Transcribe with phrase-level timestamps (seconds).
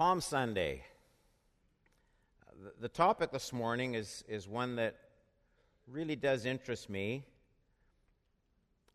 [0.00, 0.82] Palm Sunday.
[2.80, 4.96] The topic this morning is, is one that
[5.86, 7.26] really does interest me.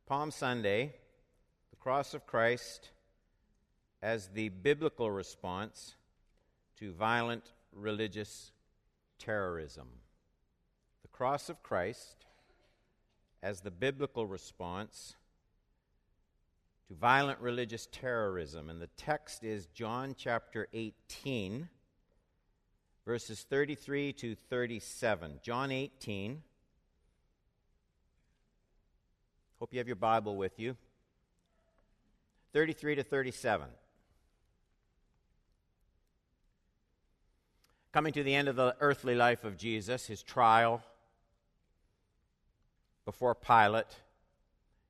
[0.08, 0.96] Palm Sunday,
[1.70, 2.90] the cross of Christ
[4.02, 5.94] as the biblical response
[6.80, 8.52] to violent religious
[9.20, 9.88] terrorism.
[11.04, 12.26] The cross of Christ
[13.44, 15.18] as the biblical response
[16.88, 18.70] to violent religious terrorism.
[18.70, 21.68] And the text is John chapter 18,
[23.06, 25.40] verses 33 to 37.
[25.42, 26.42] John 18.
[29.60, 30.76] Hope you have your Bible with you.
[32.54, 33.68] 33 to 37.
[37.92, 40.84] Coming to the end of the earthly life of Jesus, his trial
[43.06, 43.96] before Pilate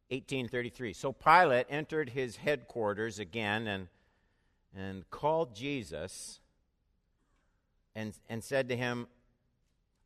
[0.10, 0.94] 1833.
[0.94, 3.88] So Pilate entered his headquarters again and,
[4.76, 6.40] and called Jesus
[7.96, 9.08] and, and said to him,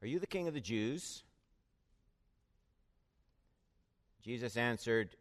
[0.01, 1.23] Are you the king of the Jews?
[4.21, 5.15] Jesus answered,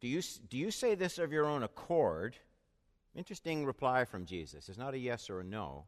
[0.00, 2.36] do you, do you say this of your own accord?
[3.14, 4.68] Interesting reply from Jesus.
[4.68, 5.84] It's not a yes or a no.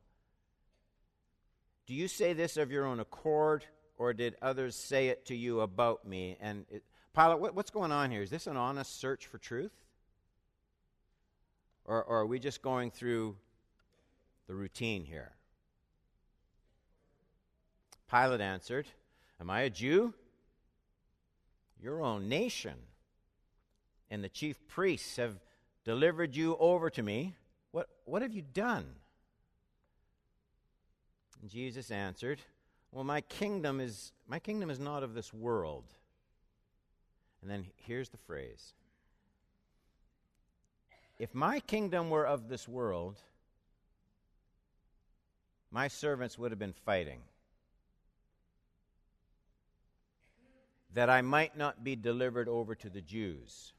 [1.86, 3.64] Do you say this of your own accord,
[4.00, 6.34] or did others say it to you about me?
[6.40, 6.82] And it,
[7.14, 8.22] Pilate, what, what's going on here?
[8.22, 9.74] Is this an honest search for truth?
[11.84, 13.36] Or, or are we just going through
[14.46, 15.32] the routine here?
[18.10, 18.86] Pilate answered,
[19.38, 20.14] Am I a Jew?
[21.78, 22.76] Your own nation
[24.10, 25.38] and the chief priests have
[25.84, 27.34] delivered you over to me.
[27.70, 28.86] What, what have you done?
[31.42, 32.40] And Jesus answered,
[32.92, 35.84] well, my kingdom is my kingdom is not of this world.
[37.42, 38.74] And then here's the phrase.
[41.18, 43.18] If my kingdom were of this world,
[45.70, 47.20] my servants would have been fighting.
[50.94, 53.72] That I might not be delivered over to the Jews.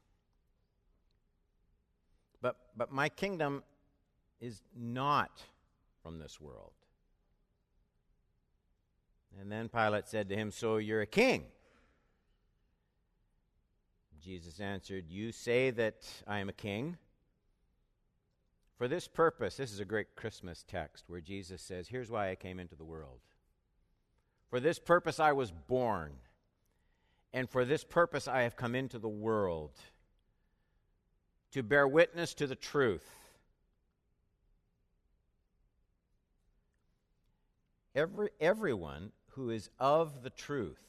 [2.40, 3.62] But, but my kingdom
[4.40, 5.42] is not
[6.02, 6.72] from this world.
[9.40, 11.44] And then Pilate said to him, So you're a king?
[14.22, 16.96] Jesus answered, You say that I am a king.
[18.76, 22.34] For this purpose, this is a great Christmas text where Jesus says, Here's why I
[22.34, 23.20] came into the world.
[24.50, 26.12] For this purpose I was born,
[27.32, 29.72] and for this purpose I have come into the world
[31.52, 33.08] to bear witness to the truth.
[37.94, 40.82] Every, everyone who is of the truth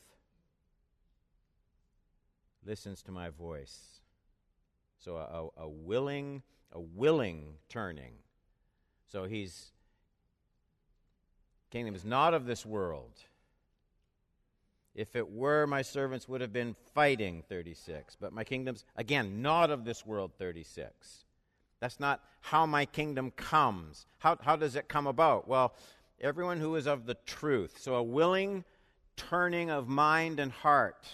[2.66, 4.00] listens to my voice.
[5.00, 8.14] So a, a, willing, a willing turning.
[9.12, 9.72] So he's
[11.72, 13.12] kingdom is not of this world.
[14.96, 18.16] If it were, my servants would have been fighting, 36.
[18.20, 21.26] But my kingdom's, again, not of this world, 36.
[21.80, 24.06] That's not how my kingdom comes.
[24.20, 25.48] How, how does it come about?
[25.48, 25.74] Well,
[26.24, 27.78] everyone who is of the truth.
[27.80, 28.64] So a willing
[29.18, 31.08] turning of mind and heart.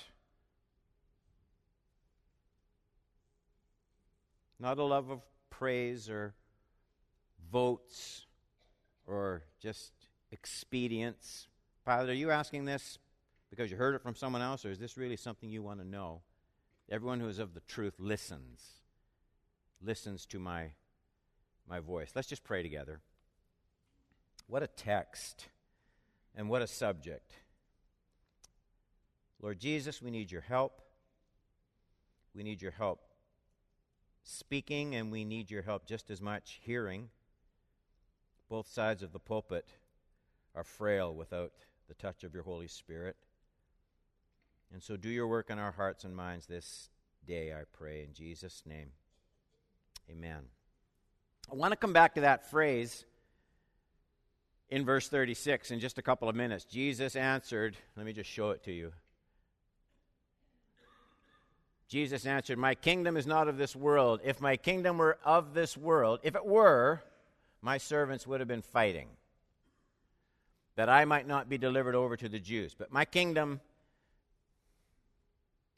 [4.59, 6.35] Not a love of praise or
[7.51, 8.27] votes
[9.07, 9.91] or just
[10.31, 11.47] expedience.
[11.85, 12.99] Pilate, are you asking this
[13.49, 15.87] because you heard it from someone else, or is this really something you want to
[15.87, 16.21] know?
[16.91, 18.61] Everyone who is of the truth listens,
[19.81, 20.71] listens to my,
[21.67, 22.11] my voice.
[22.15, 23.01] Let's just pray together.
[24.49, 25.47] What a text
[26.35, 27.33] and what a subject.
[29.39, 30.81] Lord Jesus, we need your help.
[32.33, 32.99] We need your help
[34.23, 37.09] speaking, and we need your help just as much hearing.
[38.49, 39.67] Both sides of the pulpit
[40.55, 41.51] are frail without
[41.87, 43.15] the touch of your Holy Spirit.
[44.73, 46.89] And so do your work in our hearts and minds this
[47.25, 48.89] day, I pray, in Jesus' name.
[50.09, 50.45] Amen.
[51.51, 53.05] I want to come back to that phrase
[54.69, 56.65] in verse 36 in just a couple of minutes.
[56.65, 58.91] Jesus answered, let me just show it to you.
[61.89, 64.21] Jesus answered, My kingdom is not of this world.
[64.23, 67.01] If my kingdom were of this world, if it were,
[67.63, 69.07] my servants would have been fighting,
[70.75, 72.75] that I might not be delivered over to the Jews.
[72.77, 73.59] But my kingdom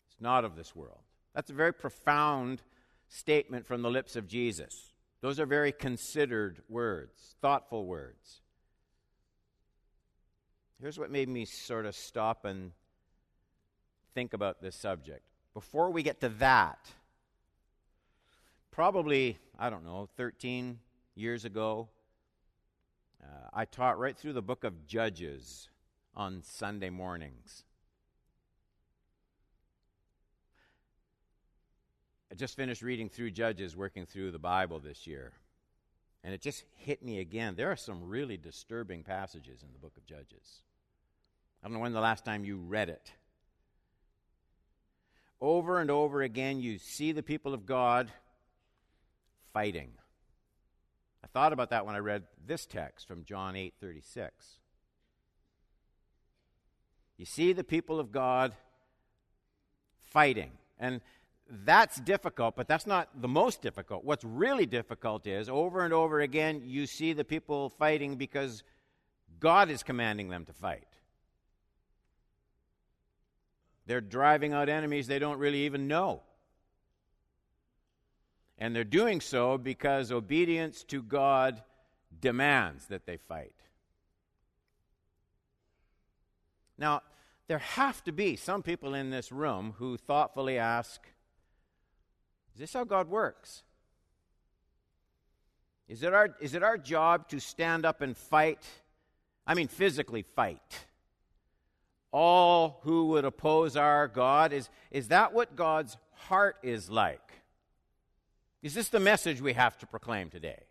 [0.10, 1.00] is not of this world.
[1.34, 2.62] That's a very profound
[3.08, 4.92] statement from the lips of Jesus.
[5.22, 8.41] Those are very considered words, thoughtful words.
[10.82, 12.72] Here's what made me sort of stop and
[14.16, 15.22] think about this subject.
[15.54, 16.90] Before we get to that,
[18.72, 20.80] probably, I don't know, 13,
[21.16, 21.90] years ago.
[23.22, 25.70] Uh, I taught right through the book of Judges
[26.16, 27.64] on Sunday mornings.
[32.32, 35.34] I just finished reading through Judges, working through the Bible this year.
[36.24, 37.56] And it just hit me again.
[37.56, 40.62] There are some really disturbing passages in the book of Judges.
[41.62, 43.12] I don't know when the last time you read it.
[45.40, 48.12] Over and over again, you see the people of God
[49.54, 49.92] fighting.
[51.24, 54.58] I thought about that when I read this text from John 8 36.
[57.18, 58.54] You see the people of God
[60.12, 60.52] fighting.
[60.80, 61.02] And
[61.50, 64.04] that's difficult, but that's not the most difficult.
[64.04, 68.64] What's really difficult is over and over again, you see the people fighting because
[69.40, 70.88] God is commanding them to fight.
[73.92, 76.22] They're driving out enemies they don't really even know.
[78.58, 81.62] And they're doing so because obedience to God
[82.22, 83.52] demands that they fight.
[86.78, 87.02] Now,
[87.50, 91.02] there have to be some people in this room who thoughtfully ask
[92.54, 93.64] Is this how God works?
[95.90, 98.66] Is it, our, is it our job to stand up and fight?
[99.46, 100.86] I mean, physically fight.
[102.12, 104.54] All who would oppose our God?
[104.54, 107.42] Is, is that what God's heart is like?
[108.62, 110.64] Is this the message we have to proclaim today?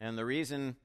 [0.00, 0.76] And the reason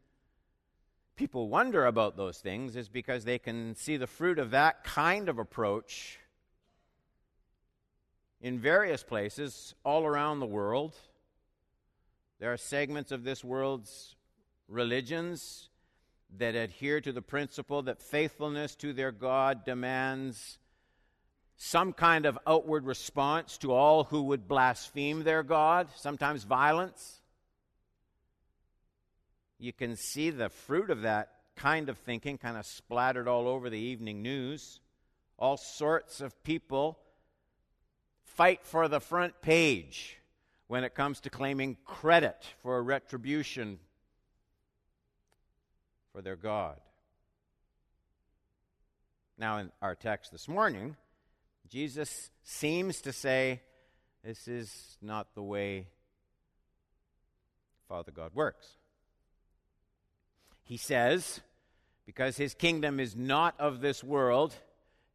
[1.15, 5.29] people wonder about those things is because they can see the fruit of that kind
[5.29, 6.19] of approach
[8.39, 10.95] in various places all around the world.
[12.39, 14.15] There are segments of this world's
[14.67, 15.69] religions
[16.37, 20.59] that adhere to the principle that faithfulness to their God demands
[21.55, 27.21] some kind of outward response to all who would blaspheme their God, sometimes violence.
[29.57, 33.69] You can see the fruit of that kind of thinking kind of splattered all over
[33.69, 34.79] the evening news.
[35.39, 36.99] All sorts of people
[38.21, 40.19] fight for the front page
[40.67, 43.79] when it comes to claiming credit for retribution
[46.17, 46.77] for their God.
[49.37, 50.95] Now, in our text this morning,
[51.69, 53.61] Jesus seems to say,
[54.23, 55.89] This is not the way
[57.87, 58.65] Father God works.
[60.63, 61.41] He says,
[62.07, 64.55] Because his kingdom is not of this world,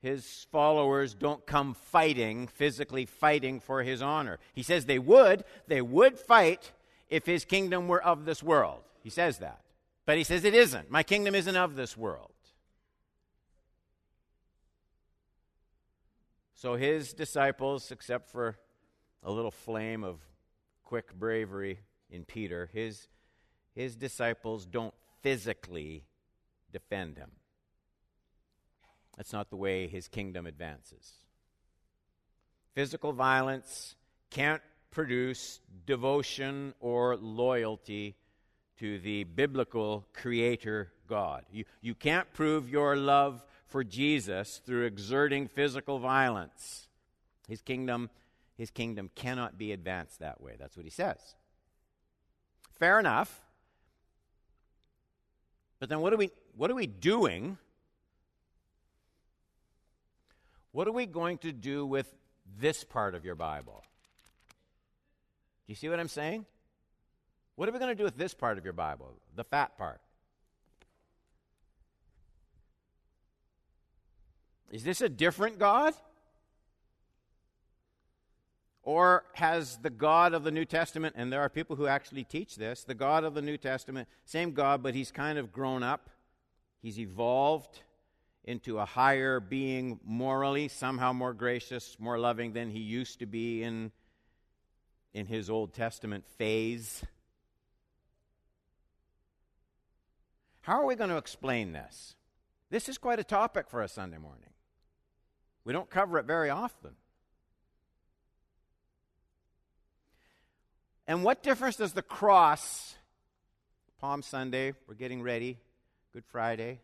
[0.03, 4.39] his followers don't come fighting, physically fighting for his honor.
[4.55, 6.71] He says they would, they would fight
[7.11, 8.83] if his kingdom were of this world.
[9.03, 9.63] He says that.
[10.13, 10.91] But he says it isn't.
[10.91, 12.35] My kingdom isn't of this world.
[16.53, 18.59] So his disciples, except for
[19.23, 20.21] a little flame of
[20.85, 21.79] quick bravery
[22.11, 23.09] in Peter, his,
[23.75, 24.93] his disciples don't
[25.23, 26.05] physically
[26.71, 27.31] defend him.
[29.17, 31.11] That's not the way his kingdom advances.
[32.75, 33.97] Physical violence
[34.29, 34.61] can't
[34.91, 38.17] produce devotion or loyalty
[38.83, 41.45] to the biblical creator God.
[41.53, 46.89] You, you can't prove your love for Jesus through exerting physical violence.
[47.47, 48.11] His kingdom,
[48.59, 50.57] his kingdom cannot be advanced that way.
[50.59, 51.37] That's what he says.
[52.77, 53.41] Fair enough.
[55.79, 57.59] But then what are we what are we doing?
[60.73, 62.13] What are we going to do with
[62.59, 63.85] this part of your Bible?
[65.67, 66.47] Do you see what I'm saying?
[67.57, 70.01] What are we going to do with this part of your Bible, the fat part?
[74.71, 75.95] Is this a different God?
[78.83, 82.57] Or has the God of the New Testament, and there are people who actually teach
[82.57, 86.11] this, the God of the New Testament, same God, but he's kind of grown up.
[86.81, 87.81] He's evolved
[88.45, 93.63] into a higher being morally, somehow more gracious, more loving than he used to be
[93.63, 93.93] in,
[95.15, 97.05] in his Old Testament phase.
[100.63, 102.15] How are we going to explain this?
[102.71, 104.51] This is quite a topic for a Sunday morning.
[105.65, 106.93] We don't cover it very often.
[111.07, 112.95] And what difference does the cross,
[114.01, 115.59] Palm Sunday, we're getting ready,
[116.13, 116.81] Good Friday,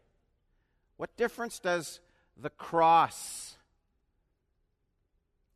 [0.97, 2.01] what difference does
[2.37, 3.57] the cross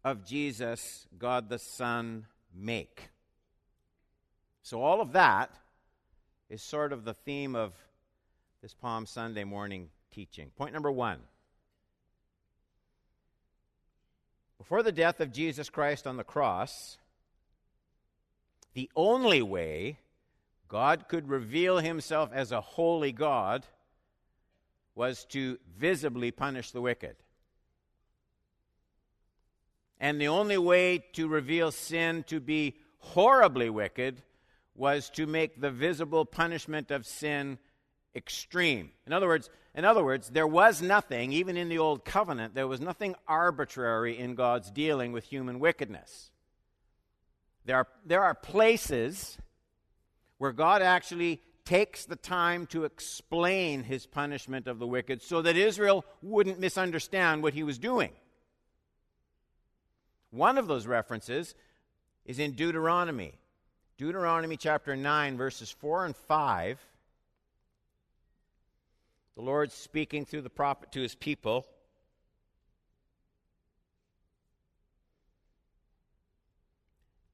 [0.05, 3.11] of Jesus, God the Son, make?
[4.63, 5.51] So, all of that
[6.49, 7.73] is sort of the theme of
[8.63, 10.53] this Palm Sunday morning teaching.
[10.57, 11.19] Point number one
[14.57, 16.97] Before the death of Jesus Christ on the cross,
[18.75, 19.99] the only way
[20.69, 23.67] God could reveal himself as a holy God
[24.95, 27.17] was to visibly punish the wicked.
[29.99, 34.23] And the only way to reveal sin to be horribly wicked
[34.77, 37.59] was to make the visible punishment of sin
[38.15, 38.91] extreme.
[39.07, 42.69] In other words, in other words, there was nothing, even in the old covenant, there
[42.69, 46.31] was nothing arbitrary in God's dealing with human wickedness.
[47.65, 49.39] There are, there are places
[50.39, 55.57] where God actually takes the time to explain his punishment of the wicked so that
[55.57, 58.11] Israel wouldn't misunderstand what he was doing.
[60.31, 61.55] One of those references
[62.25, 63.39] is in Deuteronomy.
[63.97, 66.85] Deuteronomy chapter 9, verses 4 and 5.
[69.37, 71.67] The Lord speaking through the prophet to his people.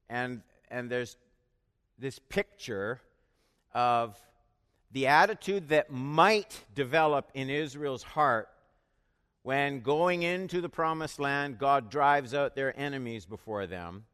[0.08, 1.16] And, and there's
[1.98, 3.00] this picture
[3.74, 4.16] of
[4.92, 8.48] the attitude that might develop in Israel's heart
[9.42, 14.04] when going into the promised land, God drives out their enemies before them.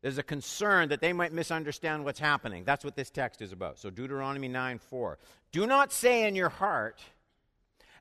[0.00, 2.64] There's a concern that they might misunderstand what's happening.
[2.64, 3.78] That's what this text is about.
[3.78, 5.18] So, Deuteronomy 9 4.
[5.50, 7.00] Do not say in your heart,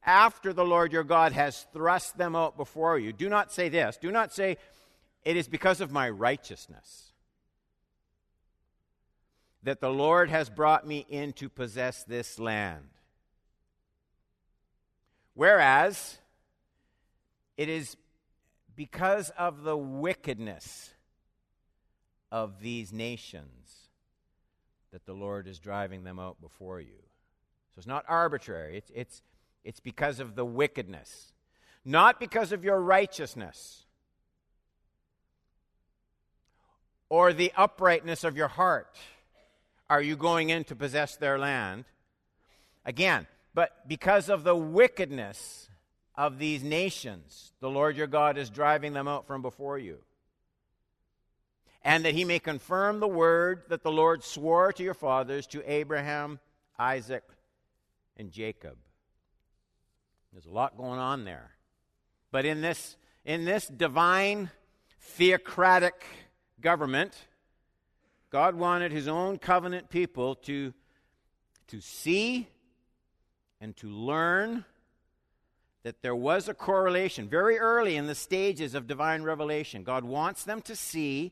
[0.06, 3.98] after the Lord your God has thrust them out before you, do not say this.
[3.98, 4.58] Do not say,
[5.26, 7.12] it is because of my righteousness
[9.64, 12.88] that the Lord has brought me in to possess this land.
[15.34, 16.20] Whereas
[17.58, 17.98] it is
[18.76, 20.92] because of the wickedness
[22.32, 23.90] of these nations
[24.92, 27.00] that the Lord is driving them out before you.
[27.74, 29.22] So it's not arbitrary, it's, it's,
[29.64, 31.34] it's because of the wickedness,
[31.86, 33.86] not because of your righteousness
[37.10, 38.96] or the uprightness of your heart
[39.90, 41.86] are you going in to possess their land.
[42.86, 45.70] Again, but because of the wickedness
[46.16, 50.00] of these nations, the Lord your God is driving them out from before you.
[51.88, 55.64] And that he may confirm the word that the Lord swore to your fathers, to
[55.72, 56.38] Abraham,
[56.78, 57.24] Isaac,
[58.18, 58.76] and Jacob.
[60.34, 61.52] There's a lot going on there.
[62.30, 64.52] But in this, in this divine
[65.00, 66.04] theocratic
[66.60, 67.16] government,
[68.32, 70.74] God wanted his own covenant people to,
[71.70, 72.50] to see
[73.62, 74.66] and to learn
[75.84, 79.84] that there was a correlation very early in the stages of divine revelation.
[79.84, 81.32] God wants them to see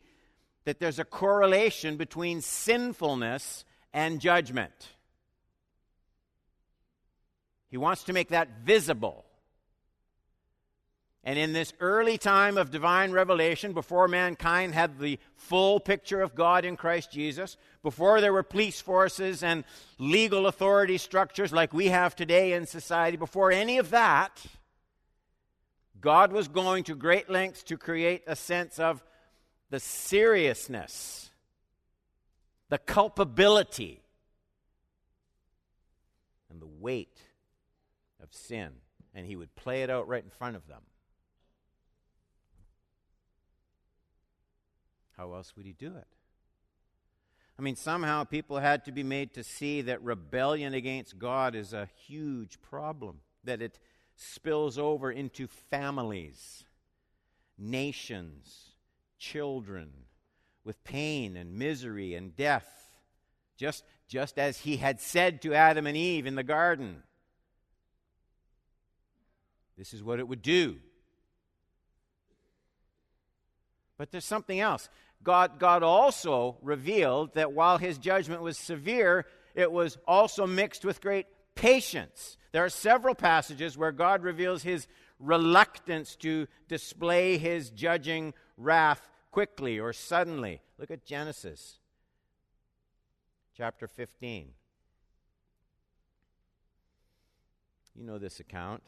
[0.65, 4.89] that there's a correlation between sinfulness and judgment.
[7.69, 9.25] He wants to make that visible.
[11.23, 16.35] And in this early time of divine revelation, before mankind had the full picture of
[16.35, 19.63] God in Christ Jesus, before there were police forces and
[19.97, 24.39] legal authority structures like we have today in society, before any of that,
[25.99, 29.03] God was going to great lengths to create a sense of
[29.69, 31.31] the seriousness,
[32.69, 34.01] the culpability,
[36.49, 37.19] and the weight
[38.21, 38.71] of sin.
[39.13, 40.81] And He would play it out right in front of them.
[45.17, 46.07] How else would he do it?
[47.57, 51.71] I mean, somehow people had to be made to see that rebellion against God is
[51.71, 53.79] a huge problem, that it
[54.17, 56.65] spills over into families,
[57.57, 58.74] nations,
[59.31, 59.89] children,
[60.63, 62.67] with pain and misery and death,
[63.57, 67.03] just, just as he had said to Adam and Eve in the garden.
[69.77, 70.77] This is what it would do.
[73.97, 74.89] But there's something else.
[75.23, 81.01] God, God also revealed that while his judgment was severe, it was also mixed with
[81.01, 82.37] great patience.
[82.51, 84.87] There are several passages where God reveals his
[85.19, 90.61] reluctance to display his judging wrath quickly or suddenly.
[90.77, 91.79] Look at Genesis
[93.53, 94.51] chapter 15.
[97.95, 98.81] You know this account.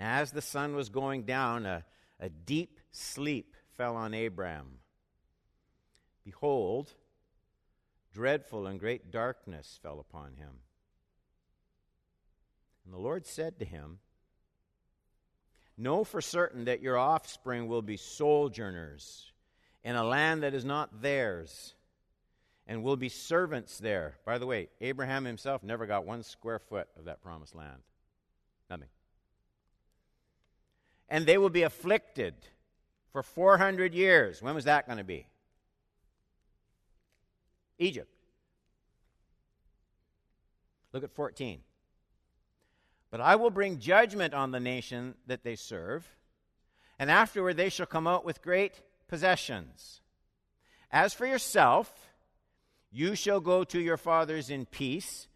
[0.00, 1.84] As the sun was going down, a,
[2.18, 4.80] a deep sleep fell on Abram.
[6.24, 6.94] Behold,
[8.12, 10.58] dreadful and great darkness fell upon him.
[12.84, 14.00] And the Lord said to him,
[15.78, 19.32] Know for certain that your offspring will be sojourners
[19.84, 21.74] in a land that is not theirs,
[22.66, 24.16] and will be servants there.
[24.26, 27.80] By the way, Abraham himself never got one square foot of that promised land.
[28.68, 28.88] Nothing.
[31.08, 32.34] And they will be afflicted
[33.12, 34.42] for 400 years.
[34.42, 35.26] When was that going to be?
[37.78, 38.12] Egypt.
[40.92, 41.60] Look at 14.
[43.10, 46.06] But I will bring judgment on the nation that they serve,
[46.98, 50.02] and afterward they shall come out with great possessions.
[50.90, 52.10] As for yourself,
[52.90, 55.28] you shall go to your fathers in peace.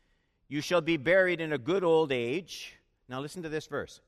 [0.48, 2.74] You shall be buried in a good old age.
[3.08, 4.00] Now listen to this verse.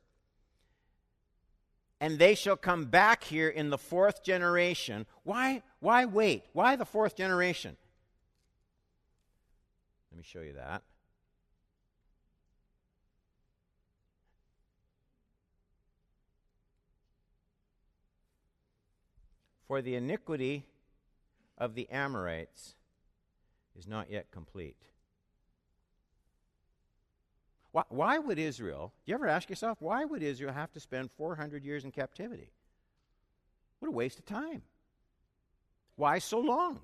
[2.01, 5.07] And they shall come back here in the fourth generation.
[5.23, 6.45] Why, why wait?
[6.53, 7.77] Why the fourth generation?
[10.11, 10.83] Let me show you that.
[19.67, 20.67] For the iniquity
[21.57, 22.75] of the Amorites
[23.77, 24.77] is not yet complete.
[27.73, 31.11] Why, why would Israel, do you ever ask yourself, why would Israel have to spend
[31.17, 32.51] 400 years in captivity?
[33.81, 34.63] What a waste of time.
[35.97, 36.81] Why so long?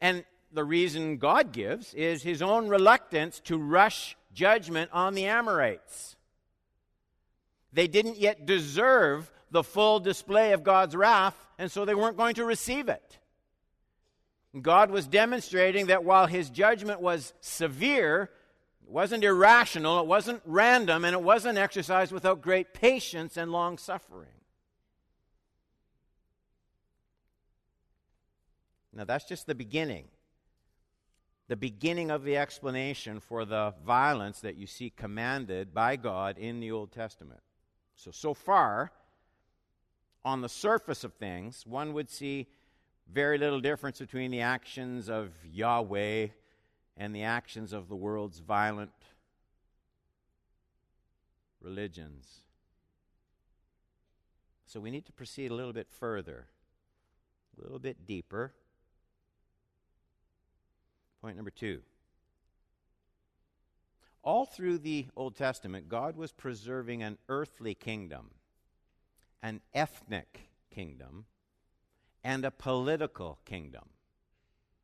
[0.00, 6.16] And the reason God gives is his own reluctance to rush judgment on the Amorites.
[7.72, 12.36] They didn't yet deserve the full display of God's wrath, and so they weren't going
[12.36, 13.18] to receive it.
[14.62, 18.30] God was demonstrating that while his judgment was severe,
[18.82, 23.76] it wasn't irrational, it wasn't random, and it wasn't exercised without great patience and long
[23.76, 24.28] suffering.
[28.94, 30.06] Now, that's just the beginning.
[31.48, 36.60] The beginning of the explanation for the violence that you see commanded by God in
[36.60, 37.40] the Old Testament.
[37.94, 38.92] So, so far,
[40.24, 42.48] on the surface of things, one would see
[43.12, 46.28] very little difference between the actions of Yahweh
[46.96, 48.90] and the actions of the world's violent
[51.60, 52.42] religions.
[54.66, 56.46] So we need to proceed a little bit further,
[57.56, 58.52] a little bit deeper.
[61.22, 61.80] Point number two.
[64.22, 68.30] All through the Old Testament, God was preserving an earthly kingdom,
[69.42, 71.26] an ethnic kingdom,
[72.24, 73.84] and a political kingdom.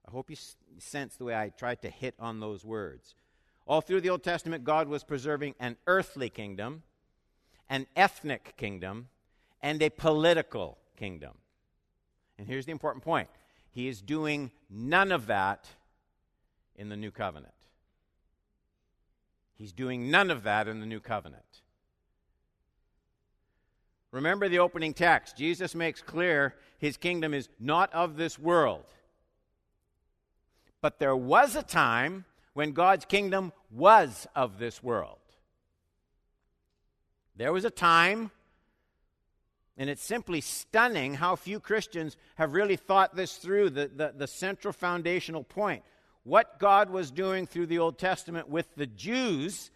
[0.06, 0.36] I hope you
[0.78, 3.14] sense the way I tried to hit on those words.
[3.66, 6.82] All through the Old Testament, God was preserving an earthly kingdom,
[7.68, 9.08] an ethnic kingdom,
[9.62, 11.32] and a political kingdom.
[12.38, 13.28] And here's the important point
[13.70, 15.66] He is doing none of that
[16.76, 17.54] in the new covenant.
[19.54, 21.62] He's doing none of that in the new covenant.
[24.14, 25.36] Remember the opening text.
[25.36, 28.84] Jesus makes clear his kingdom is not of this world.
[30.80, 35.18] But there was a time when God's kingdom was of this world.
[37.34, 38.30] There was a time,
[39.76, 44.28] and it's simply stunning how few Christians have really thought this through the, the, the
[44.28, 45.82] central foundational point
[46.22, 49.72] what God was doing through the Old Testament with the Jews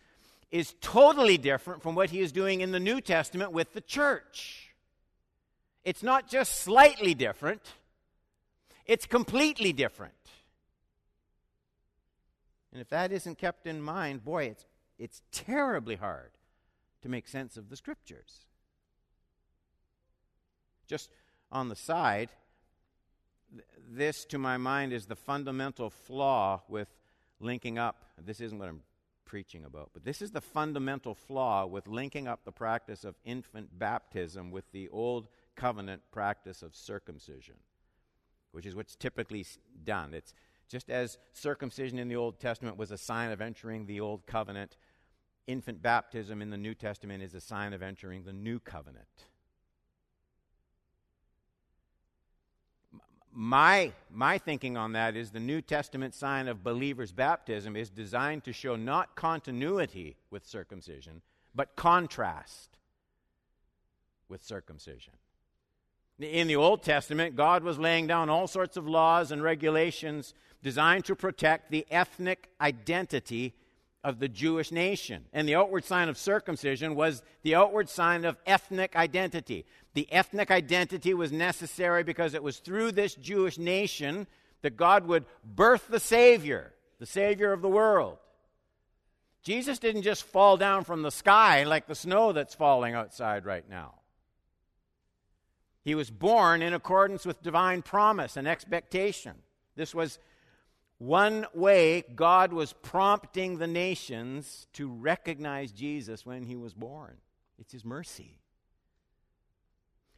[0.51, 4.75] is totally different from what he is doing in the New Testament with the church.
[5.85, 7.63] It's not just slightly different,
[8.87, 10.15] it's completely different.
[12.73, 14.67] And if that isn't kept in mind, boy, it's,
[14.99, 16.31] it's terribly hard
[17.03, 18.47] to make sense of the scriptures.
[20.87, 21.11] Just
[21.51, 22.31] on the side,
[23.91, 26.89] this, to my mind, is the fundamental flaw with
[27.41, 28.05] linking up.
[28.23, 28.83] This isn't what I'm
[29.29, 33.79] preaching about, but this is the fundamental flaw with linking up the practice of infant
[33.79, 37.55] baptism with the old covenant practice of circumcision,
[38.51, 39.47] which is what's typically
[39.85, 40.15] done.
[40.15, 40.33] It's
[40.69, 44.77] just as circumcision in the Old Testament was a sign of entering the old covenant,
[45.47, 49.07] infant baptism in the New Testament is a sign of entering the new covenant.
[53.41, 58.43] My, my thinking on that is the New Testament sign of believers' baptism is designed
[58.43, 61.23] to show not continuity with circumcision,
[61.55, 62.79] but contrast
[64.29, 65.13] with circumcision.
[66.19, 71.05] In the Old Testament, God was laying down all sorts of laws and regulations designed
[71.05, 73.55] to protect the ethnic identity
[74.03, 75.27] of the Jewish nation.
[75.33, 79.65] And the outward sign of circumcision was the outward sign of ethnic identity.
[79.99, 84.29] The ethnic identity was necessary because it was through this Jewish nation
[84.63, 88.19] that God would birth the Savior, the Savior of the world.
[89.43, 93.69] Jesus didn't just fall down from the sky like the snow that's falling outside right
[93.69, 93.95] now.
[95.83, 99.35] He was born in accordance with divine promise and expectation.
[99.75, 100.21] This was
[100.99, 107.17] one way God was prompting the nations to recognize Jesus when he was born.
[107.59, 108.39] It's his mercy.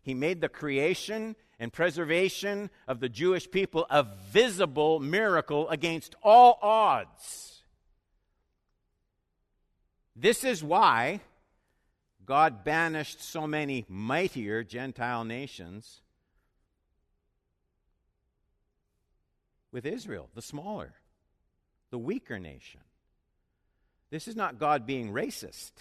[0.03, 6.59] He made the creation and preservation of the Jewish people a visible miracle against all
[6.63, 7.63] odds.
[10.17, 11.21] This is why
[12.25, 16.01] God banished so many mightier Gentile nations
[19.73, 20.95] with Israel, the smaller,
[21.91, 22.81] the weaker nation.
[24.11, 25.73] This is not God being racist.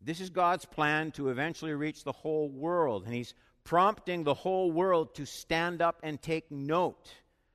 [0.00, 3.34] This is God's plan to eventually reach the whole world, and He's
[3.64, 7.14] prompting the whole world to stand up and take note.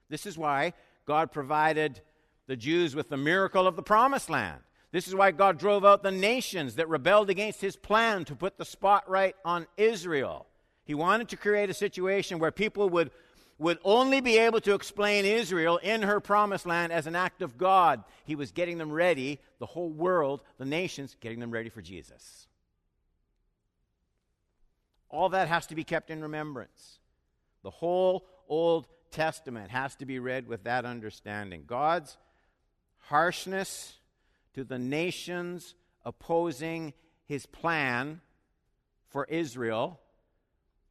[0.10, 0.74] This is why
[1.06, 2.02] God provided
[2.48, 4.62] the Jews with the miracle of the promised land.
[4.92, 8.58] This is why God drove out the nations that rebelled against his plan to put
[8.58, 10.46] the spotlight on Israel.
[10.86, 13.12] He wanted to create a situation where people would
[13.58, 17.58] would only be able to explain Israel in her promised land as an act of
[17.58, 18.04] God.
[18.26, 22.48] He was getting them ready, the whole world, the nations, getting them ready for Jesus.
[25.10, 27.00] All that has to be kept in remembrance.
[27.64, 31.64] The whole Old Testament has to be read with that understanding.
[31.66, 32.18] God's
[33.08, 33.94] harshness
[34.54, 36.94] to the nations opposing
[37.26, 38.20] his plan
[39.08, 40.00] for Israel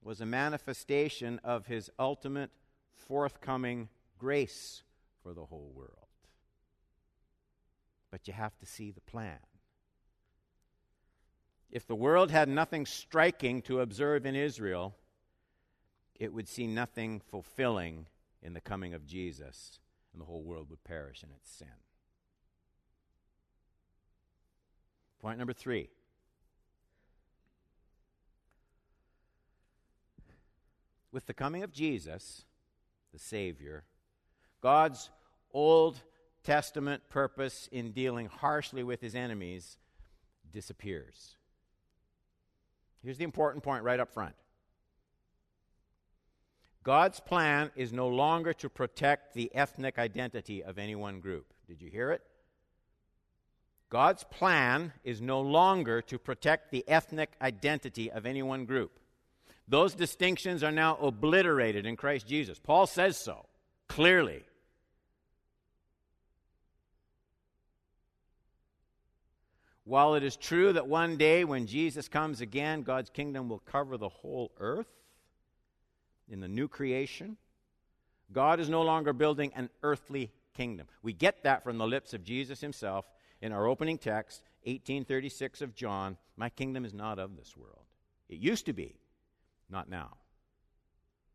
[0.04, 2.50] was a manifestation of his ultimate
[2.92, 3.88] forthcoming
[4.18, 4.82] grace
[5.22, 5.90] for the whole world.
[8.10, 9.38] But you have to see the plan.
[11.70, 14.94] If the world had nothing striking to observe in Israel,
[16.14, 18.06] it would see nothing fulfilling
[18.42, 19.80] in the coming of Jesus,
[20.12, 21.66] and the whole world would perish in its sin.
[25.18, 25.88] Point number three
[31.14, 32.44] with the coming of Jesus,
[33.12, 33.84] the Savior,
[34.60, 35.10] God's
[35.52, 36.02] Old
[36.42, 39.78] Testament purpose in dealing harshly with his enemies
[40.52, 41.36] disappears.
[43.02, 44.34] Here's the important point right up front
[46.82, 51.54] God's plan is no longer to protect the ethnic identity of any one group.
[51.68, 52.22] Did you hear it?
[53.88, 58.98] God's plan is no longer to protect the ethnic identity of any one group.
[59.66, 62.58] Those distinctions are now obliterated in Christ Jesus.
[62.58, 63.46] Paul says so
[63.88, 64.44] clearly.
[69.84, 73.96] While it is true that one day when Jesus comes again, God's kingdom will cover
[73.96, 74.88] the whole earth
[76.28, 77.36] in the new creation,
[78.32, 80.86] God is no longer building an earthly kingdom.
[81.02, 83.06] We get that from the lips of Jesus himself
[83.42, 87.84] in our opening text, 1836 of John My kingdom is not of this world.
[88.28, 88.96] It used to be,
[89.70, 90.10] not now.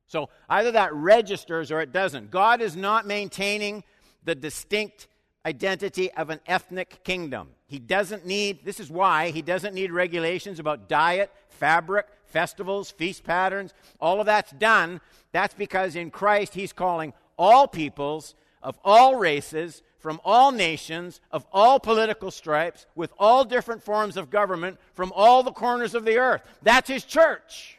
[0.08, 2.32] So either that registers or it doesn't.
[2.32, 3.84] God is not maintaining
[4.24, 5.08] the distinct
[5.46, 7.50] identity of an ethnic kingdom.
[7.68, 13.24] He doesn't need, this is why, he doesn't need regulations about diet, fabric, festivals, feast
[13.24, 13.74] patterns.
[14.02, 15.02] All of that's done.
[15.32, 21.46] That's because in Christ he's calling all peoples of all races, from all nations, of
[21.52, 26.18] all political stripes, with all different forms of government, from all the corners of the
[26.18, 26.42] earth.
[26.62, 27.79] That's his church.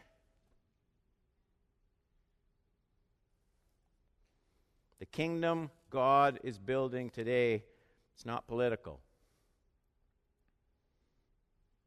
[5.01, 7.65] The kingdom God is building today,
[8.15, 9.01] it's not political.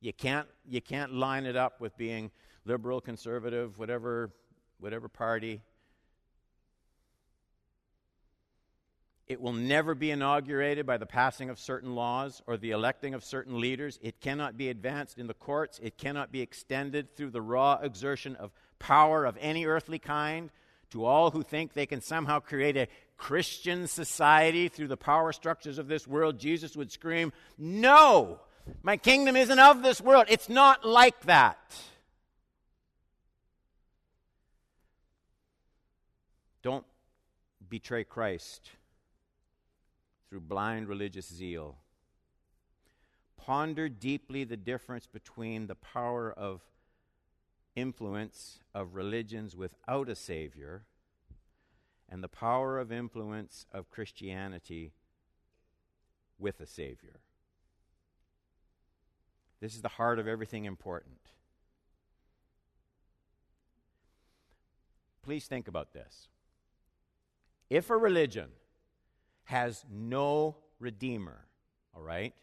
[0.02, 2.32] You can't, you can't line it up with being
[2.66, 4.32] liberal, conservative, whatever,
[4.80, 5.62] whatever party.
[9.28, 13.24] It will never be inaugurated by the passing of certain laws or the electing of
[13.24, 13.98] certain leaders.
[14.02, 15.80] It cannot be advanced in the courts.
[15.82, 20.50] It cannot be extended through the raw exertion of power of any earthly kind
[20.90, 25.78] to all who think they can somehow create a Christian society through the power structures
[25.78, 28.40] of this world, Jesus would scream, No!
[28.82, 30.26] My kingdom isn't of this world.
[30.30, 31.58] It's not like that.
[36.62, 36.86] Don't
[37.70, 38.72] betray Christ
[40.30, 41.78] through blind religious zeal.
[43.38, 46.62] Ponder deeply the difference between the power of
[47.76, 50.86] influence of religions without a Savior
[52.10, 54.94] and the power of influence of Christianity
[56.38, 57.20] with a Savior.
[59.60, 61.20] This is the heart of everything important.
[65.24, 66.28] Please think about this.
[67.70, 68.50] If a religion
[69.46, 71.46] has no redeemer,
[71.96, 72.34] all right?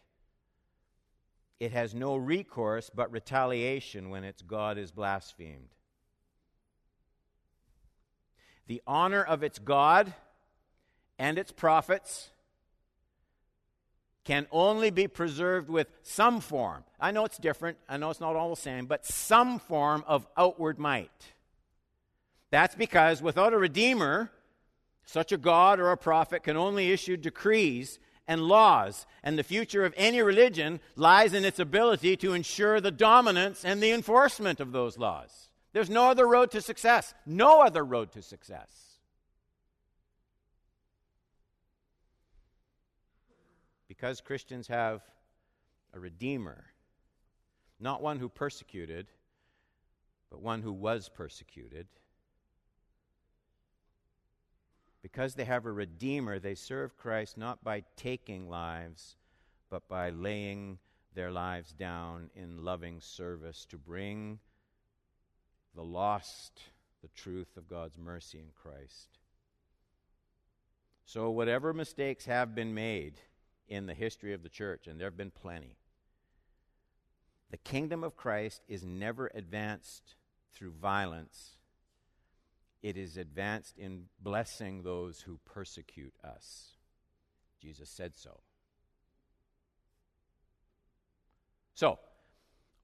[1.59, 5.75] It has no recourse but retaliation when its God is blasphemed.
[8.71, 10.15] The honor of its God
[11.19, 12.31] and its prophets
[14.23, 16.85] can only be preserved with some form.
[17.01, 20.25] I know it's different, I know it's not all the same, but some form of
[20.37, 21.11] outward might.
[22.53, 24.31] That's because without a redeemer,
[25.05, 29.85] such a God or a prophet can only issue decrees and laws, and the future
[29.85, 34.71] of any religion lies in its ability to ensure the dominance and the enforcement of
[34.71, 35.50] those laws.
[35.73, 37.15] There's no other road to success.
[37.27, 38.99] No other road to success.
[43.89, 45.03] Because Christians have
[45.93, 46.65] a Redeemer,
[47.79, 49.09] not one who persecuted,
[50.31, 51.87] but one who was persecuted
[55.03, 59.17] because they have a Redeemer, they serve Christ not by taking lives,
[59.71, 60.79] but by laying
[61.15, 64.39] their lives down in loving service to bring
[65.75, 66.61] the lost
[67.03, 69.19] the truth of God's mercy in Christ.
[71.05, 73.15] So, whatever mistakes have been made
[73.69, 75.77] in the history of the church, and there have been plenty,
[77.51, 80.15] the kingdom of Christ is never advanced
[80.53, 81.57] through violence
[82.83, 86.77] it is advanced in blessing those who persecute us.
[87.61, 88.41] Jesus said so.
[91.75, 91.99] So,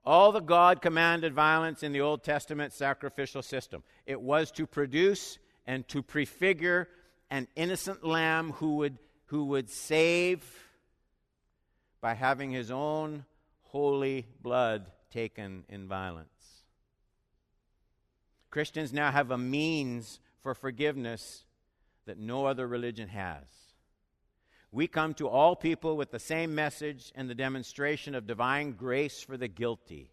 [0.07, 5.39] all the God commanded violence in the Old Testament sacrificial system, it was to produce
[5.67, 6.89] and to prefigure
[7.29, 10.45] an innocent lamb who would, who would save
[12.01, 13.25] by having his own
[13.65, 16.29] holy blood taken in violence.
[18.51, 21.45] Christians now have a means for forgiveness
[22.07, 23.45] that no other religion has.
[24.77, 29.23] We come to all people with the same message and the demonstration of divine grace
[29.23, 30.11] for the guilty.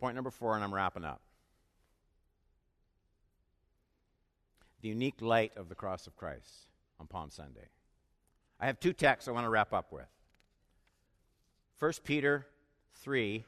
[0.00, 1.20] Point number four, and I'm wrapping up.
[4.82, 6.66] The unique light of the cross of Christ
[6.98, 7.68] on Palm Sunday.
[8.58, 10.08] I have two texts I want to wrap up with.
[11.78, 12.48] 1 Peter
[12.94, 13.44] 3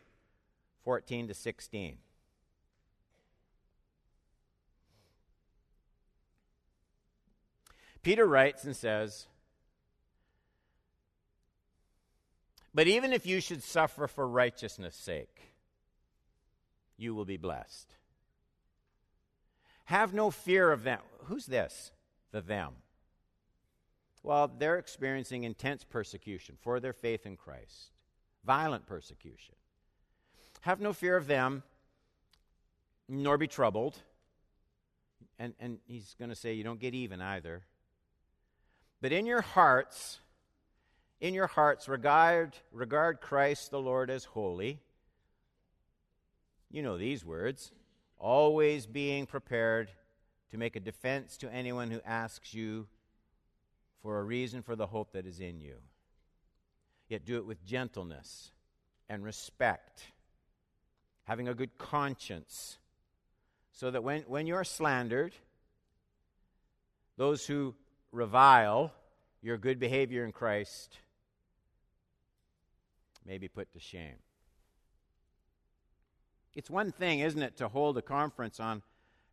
[0.85, 1.99] 14 to 16.
[8.09, 9.27] Peter writes and says,
[12.73, 15.53] But even if you should suffer for righteousness' sake,
[16.97, 17.97] you will be blessed.
[19.85, 21.01] Have no fear of them.
[21.25, 21.93] Who's this?
[22.31, 22.77] The them.
[24.23, 27.91] Well, they're experiencing intense persecution for their faith in Christ,
[28.43, 29.55] violent persecution.
[30.63, 31.63] Have no fear of them,
[33.07, 33.99] nor be troubled.
[35.39, 37.65] And, and he's going to say, You don't get even either.
[39.01, 40.21] But in your hearts,
[41.21, 44.81] in your hearts, regard, regard Christ the Lord as holy.
[46.71, 47.73] You know these words
[48.19, 49.91] always being prepared
[50.51, 52.87] to make a defense to anyone who asks you
[54.03, 55.77] for a reason for the hope that is in you.
[57.09, 58.51] Yet do it with gentleness
[59.09, 60.03] and respect,
[61.25, 62.79] having a good conscience,
[63.73, 65.35] so that when, when you're slandered,
[67.17, 67.75] those who
[68.13, 68.93] revile
[69.43, 70.99] your good behavior in Christ
[73.25, 74.17] may be put to shame.
[76.55, 78.83] It's one thing, isn't it, to hold a conference on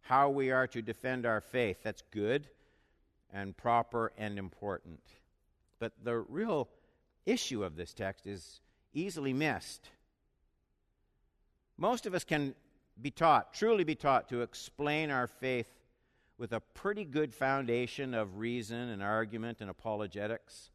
[0.01, 1.77] how we are to defend our faith.
[1.83, 2.47] That's good
[3.33, 4.99] and proper and important.
[5.79, 6.69] But the real
[7.25, 8.61] issue of this text is
[8.93, 9.89] easily missed.
[11.77, 12.53] Most of us can
[13.01, 15.67] be taught, truly be taught, to explain our faith
[16.37, 20.69] with a pretty good foundation of reason and argument and apologetics.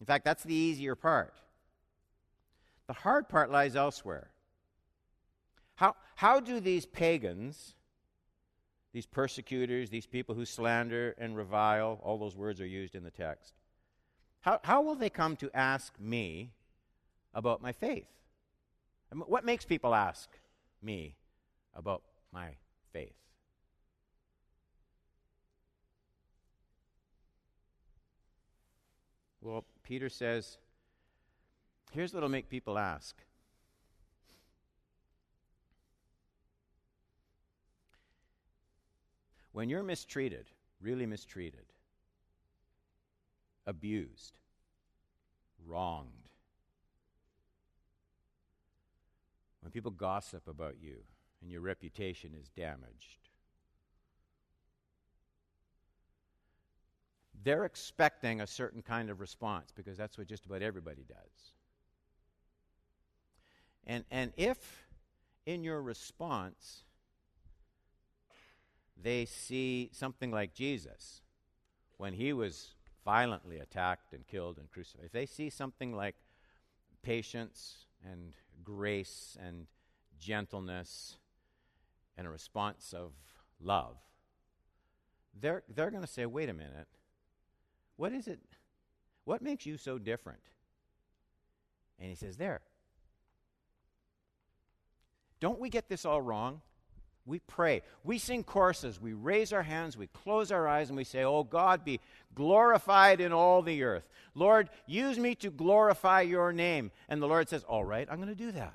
[0.00, 1.34] In fact, that's the easier part.
[2.86, 4.30] The hard part lies elsewhere.
[5.76, 7.74] How, how do these pagans,
[8.92, 13.10] these persecutors, these people who slander and revile, all those words are used in the
[13.10, 13.54] text,
[14.40, 16.50] how, how will they come to ask me
[17.32, 18.06] about my faith?
[19.26, 20.28] what makes people ask
[20.82, 21.14] me
[21.76, 22.48] about my
[22.92, 23.14] faith?
[29.44, 30.56] Well, Peter says,
[31.92, 33.14] here's what'll make people ask.
[39.52, 40.46] When you're mistreated,
[40.80, 41.66] really mistreated,
[43.66, 44.38] abused,
[45.66, 46.08] wronged,
[49.60, 50.96] when people gossip about you
[51.42, 53.28] and your reputation is damaged,
[57.44, 61.52] they're expecting a certain kind of response because that's what just about everybody does.
[63.86, 64.86] And, and if
[65.44, 66.84] in your response
[69.00, 71.20] they see something like Jesus
[71.98, 72.70] when he was
[73.04, 76.14] violently attacked and killed and crucified, if they see something like
[77.02, 78.32] patience and
[78.64, 79.66] grace and
[80.18, 81.18] gentleness
[82.16, 83.12] and a response of
[83.60, 83.96] love,
[85.38, 86.88] they're, they're going to say, wait a minute,
[87.96, 88.40] what is it?
[89.24, 90.40] What makes you so different?
[91.98, 92.60] And he says, there.
[95.40, 96.60] Don't we get this all wrong?
[97.26, 97.82] We pray.
[98.02, 99.00] We sing choruses.
[99.00, 99.96] We raise our hands.
[99.96, 102.00] We close our eyes and we say, Oh God, be
[102.34, 104.06] glorified in all the earth.
[104.34, 106.90] Lord, use me to glorify your name.
[107.08, 108.74] And the Lord says, All right, I'm going to do that.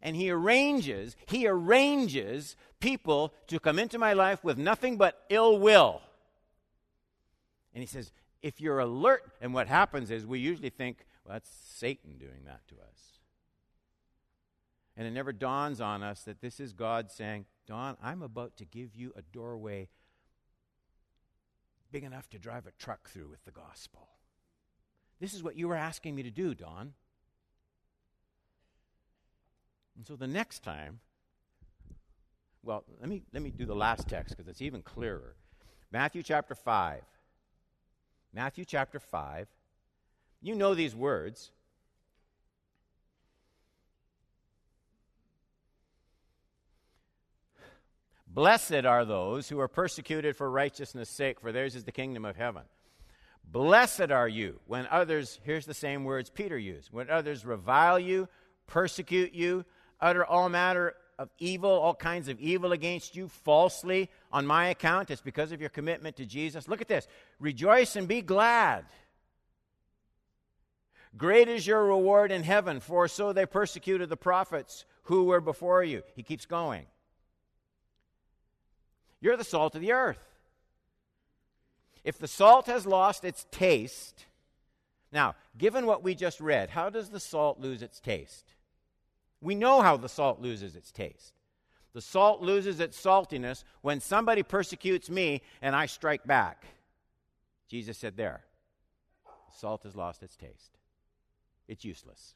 [0.00, 5.58] And he arranges, he arranges people to come into my life with nothing but ill
[5.58, 6.02] will.
[7.74, 11.50] And he says, if you're alert, and what happens is we usually think, well, that's
[11.50, 13.18] Satan doing that to us.
[14.96, 18.64] And it never dawns on us that this is God saying, Don, I'm about to
[18.64, 19.88] give you a doorway
[21.92, 24.08] big enough to drive a truck through with the gospel.
[25.20, 26.94] This is what you were asking me to do, Don.
[29.96, 31.00] And so the next time,
[32.62, 35.34] well, let me, let me do the last text because it's even clearer.
[35.92, 37.02] Matthew chapter 5.
[38.32, 39.48] Matthew chapter 5.
[40.40, 41.50] You know these words.
[48.26, 52.36] Blessed are those who are persecuted for righteousness' sake, for theirs is the kingdom of
[52.36, 52.62] heaven.
[53.44, 58.28] Blessed are you when others, here's the same words Peter used, when others revile you,
[58.66, 59.64] persecute you,
[60.00, 65.10] utter all matter of evil, all kinds of evil against you falsely on my account.
[65.10, 66.68] It's because of your commitment to Jesus.
[66.68, 67.08] Look at this
[67.40, 68.84] rejoice and be glad.
[71.16, 75.82] Great is your reward in heaven, for so they persecuted the prophets who were before
[75.82, 76.02] you.
[76.14, 76.86] He keeps going.
[79.20, 80.20] You're the salt of the earth.
[82.04, 84.26] If the salt has lost its taste,
[85.10, 88.44] now, given what we just read, how does the salt lose its taste?
[89.40, 91.34] We know how the salt loses its taste.
[91.92, 96.64] The salt loses its saltiness when somebody persecutes me and I strike back.
[97.68, 98.42] Jesus said, There,
[99.52, 100.78] salt has lost its taste.
[101.66, 102.34] It's useless.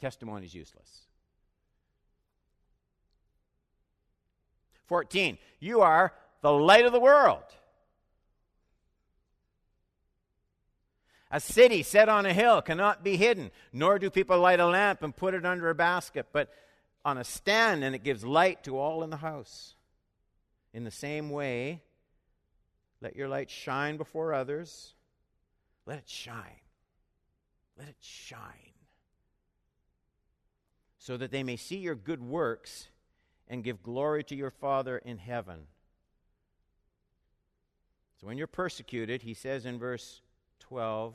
[0.00, 1.06] Testimony is useless.
[4.86, 5.38] 14.
[5.60, 7.44] You are the light of the world.
[11.34, 15.02] A city set on a hill cannot be hidden, nor do people light a lamp
[15.02, 16.52] and put it under a basket, but
[17.06, 19.74] on a stand, and it gives light to all in the house.
[20.74, 21.80] In the same way,
[23.00, 24.92] let your light shine before others.
[25.86, 26.60] Let it shine.
[27.78, 28.38] Let it shine.
[30.98, 32.88] So that they may see your good works
[33.48, 35.66] and give glory to your Father in heaven.
[38.20, 40.21] So when you're persecuted, he says in verse
[40.72, 41.14] 12,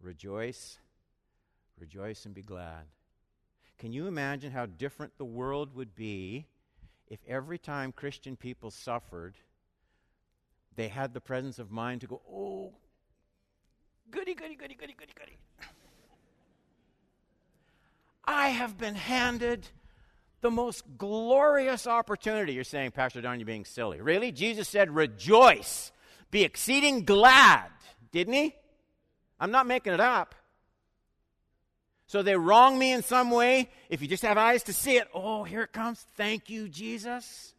[0.00, 0.78] rejoice,
[1.78, 2.84] rejoice and be glad.
[3.76, 6.46] Can you imagine how different the world would be
[7.06, 9.34] if every time Christian people suffered,
[10.74, 12.72] they had the presence of mind to go, oh,
[14.10, 15.36] goody, goody, goody, goody, goody, goody.
[18.24, 19.68] I have been handed
[20.40, 22.54] the most glorious opportunity.
[22.54, 24.00] You're saying, Pastor Don, you're being silly.
[24.00, 24.32] Really?
[24.32, 25.92] Jesus said, rejoice,
[26.30, 27.68] be exceeding glad,
[28.16, 28.54] didn't he?
[29.38, 30.34] I'm not making it up.
[32.06, 33.68] So they wrong me in some way.
[33.90, 36.06] If you just have eyes to see it, oh, here it comes.
[36.16, 37.52] Thank you, Jesus.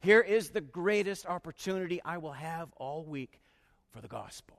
[0.00, 3.38] Here is the greatest opportunity I will have all week
[3.92, 4.56] for the gospel.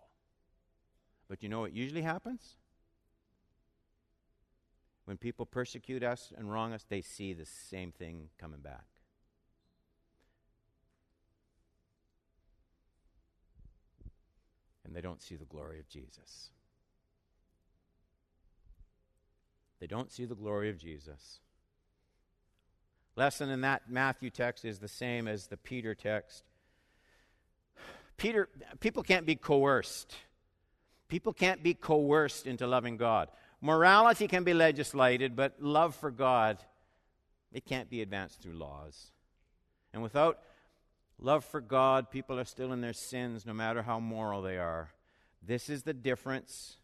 [1.28, 2.56] But you know what usually happens?
[5.06, 8.89] When people persecute us and wrong us, they see the same thing coming back.
[14.90, 16.50] And they don't see the glory of Jesus.
[19.80, 21.42] They don't see the glory of Jesus.
[23.16, 26.44] Lesson in that Matthew text is the same as the Peter text.
[28.18, 30.16] Peter, people can't be coerced.
[31.08, 33.30] People can't be coerced into loving God.
[33.62, 36.58] Morality can be legislated, but love for God,
[37.54, 39.12] it can't be advanced through laws.
[39.94, 40.40] And without
[41.20, 44.90] love for God, people are still in their sins, no matter how moral they are.
[45.42, 46.78] This is the difference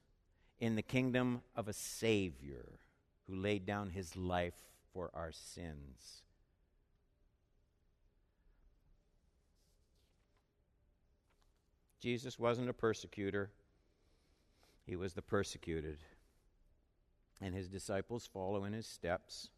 [0.59, 2.79] in the kingdom of a Savior
[3.27, 4.55] who laid down his life
[4.93, 6.21] for our sins.
[11.99, 13.49] Jesus wasn't a persecutor,
[14.85, 15.97] he was the persecuted.
[17.41, 19.49] And his disciples follow in his steps.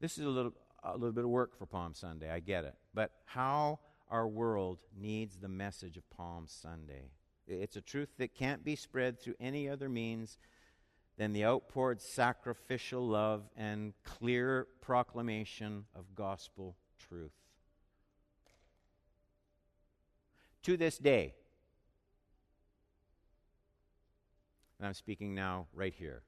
[0.00, 0.52] This is a little
[0.82, 2.30] a little bit of work for Palm Sunday.
[2.30, 2.74] I get it.
[2.94, 7.10] But how our world needs the message of Palm Sunday.
[7.46, 10.38] It's a truth that can't be spread through any other means
[11.16, 17.32] than the outpoured sacrificial love and clear proclamation of gospel truth.
[20.62, 21.34] To this day,
[24.78, 26.22] and I'm speaking now right here,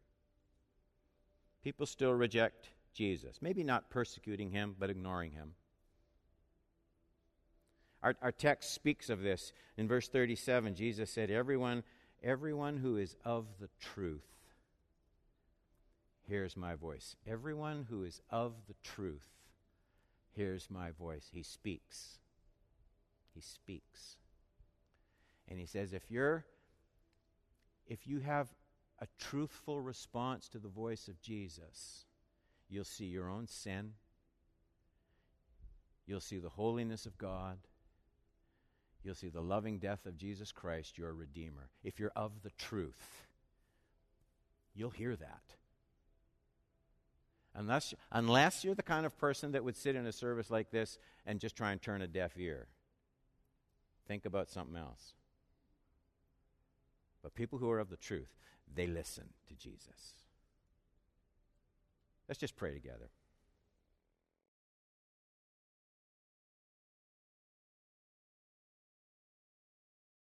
[1.63, 3.39] people still reject Jesus.
[3.41, 5.55] Maybe not persecuting him, but ignoring him.
[8.03, 9.53] Our, our text speaks of this.
[9.77, 11.83] In verse 37, Jesus said, Everyone,
[12.23, 14.25] everyone who is of the truth
[16.27, 17.17] hears my voice.
[17.27, 19.27] Everyone who is of the truth
[20.35, 21.29] hears my voice.
[21.33, 22.19] He speaks.
[23.35, 24.17] He speaks.
[25.49, 26.45] And he says, if you're
[27.87, 28.49] if you have
[29.01, 32.05] a truthful response to the voice of Jesus,
[32.71, 33.93] you'll see your own sin.
[36.07, 37.59] You'll see the holiness of God.
[39.03, 41.71] You'll see the loving death of Jesus Christ, your Redeemer.
[41.83, 43.27] If you're of the truth,
[44.75, 45.43] you'll hear that.
[47.55, 50.99] Unless, unless you're the kind of person that would sit in a service like this
[51.27, 52.69] and just try and turn a deaf ear.
[54.07, 55.15] Think about something else.
[57.23, 58.35] But people who are of the truth,
[58.73, 60.20] they listen to Jesus.
[62.31, 63.11] Let's just pray together.